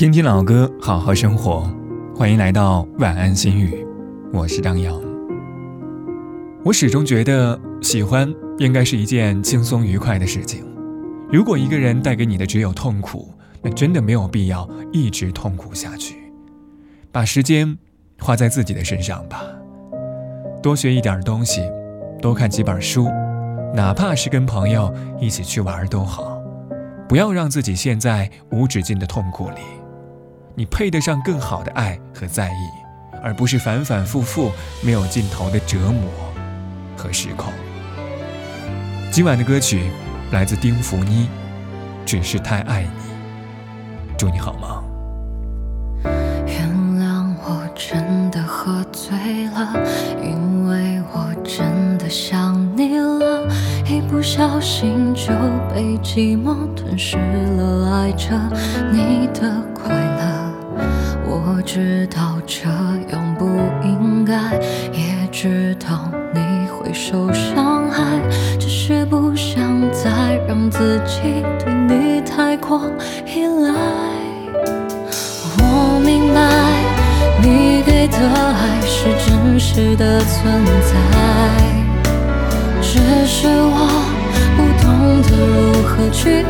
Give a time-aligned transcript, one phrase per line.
[0.00, 1.70] 听听老歌，好好生活。
[2.16, 3.86] 欢迎来到晚安心语，
[4.32, 4.98] 我是张扬。
[6.64, 10.64] 我始终觉得，喜欢应该是一件轻松愉快的事情。
[11.30, 16.32] 如果一个人带给你的只有痛苦，那真的没有必要一直痛苦下去。
[17.12, 17.76] 把时间
[18.20, 19.42] 花在自己的身上吧，
[20.62, 21.60] 多学一点东西，
[22.22, 23.06] 多看几本书，
[23.74, 24.90] 哪怕是跟朋友
[25.20, 26.40] 一起去玩都好。
[27.06, 29.60] 不要让自己陷在无止境的痛苦里。
[30.54, 32.68] 你配得上更好的爱和在意，
[33.22, 34.50] 而不是反反复复
[34.82, 36.10] 没有尽头的折磨
[36.96, 37.52] 和失控。
[39.10, 39.90] 今晚的歌曲
[40.32, 41.28] 来自丁福妮，
[42.04, 42.90] 只是太爱你。
[44.18, 44.84] 祝你好梦。
[46.46, 49.72] 原谅我真的喝醉了，
[50.22, 53.48] 因为我真的想你了，
[53.86, 55.32] 一不小心就
[55.74, 58.38] 被寂寞吞噬了，爱着
[58.92, 59.59] 你的。
[61.72, 62.68] 知道这
[63.12, 63.46] 样不
[63.84, 64.58] 应该，
[64.92, 68.02] 也知道你会受伤害，
[68.58, 70.10] 只是不想再
[70.48, 72.90] 让自己对你太过
[73.24, 73.72] 依赖。
[75.58, 76.40] 我明白
[77.40, 80.90] 你给的爱是真实的存在，
[82.82, 83.86] 只是我
[84.56, 86.44] 不懂得如何去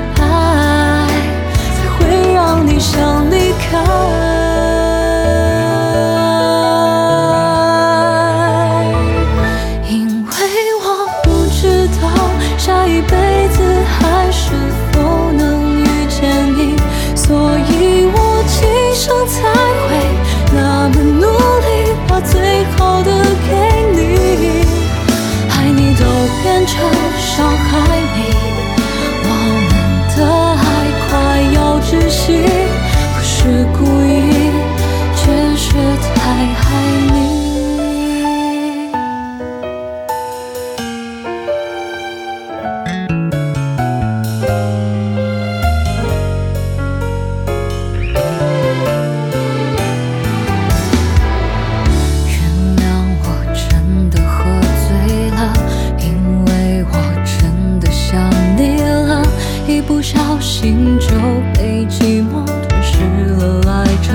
[59.80, 61.08] 一不小心就
[61.55, 62.98] 被寂寞吞噬
[63.39, 64.13] 了爱着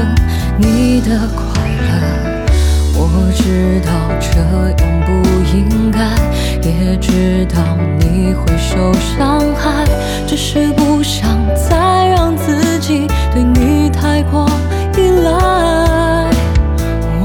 [0.60, 2.46] 你的快乐，
[2.94, 3.90] 我知道
[4.22, 4.38] 这
[4.84, 5.10] 样不
[5.58, 6.00] 应该，
[6.62, 7.60] 也知道
[8.00, 9.84] 你会受伤害，
[10.28, 14.48] 只是不想再让自己对你太过
[14.96, 16.30] 依赖。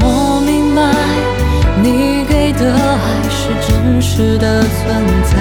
[0.01, 0.81] 我明白
[1.83, 5.37] 你给的爱是真实的存在，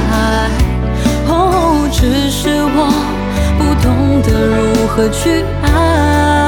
[1.28, 2.59] 哦，只是
[5.02, 6.39] 我去爱。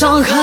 [0.00, 0.39] 伤害。